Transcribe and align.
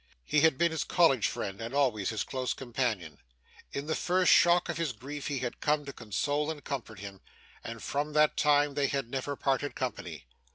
He 0.25 0.41
had 0.41 0.57
been 0.57 0.71
his 0.71 0.83
college 0.83 1.27
friend 1.27 1.61
and 1.61 1.75
always 1.75 2.09
his 2.09 2.23
close 2.23 2.55
companion; 2.55 3.19
in 3.71 3.85
the 3.85 3.93
first 3.93 4.31
shock 4.33 4.67
of 4.67 4.77
his 4.77 4.93
grief 4.93 5.27
he 5.27 5.37
had 5.37 5.59
come 5.61 5.85
to 5.85 5.93
console 5.93 6.49
and 6.49 6.63
comfort 6.63 7.01
him; 7.01 7.21
and 7.63 7.83
from 7.83 8.13
that 8.13 8.35
time 8.35 8.73
they 8.73 8.87
had 8.87 9.11
never 9.11 9.35
parted 9.35 9.75
company. 9.75 10.25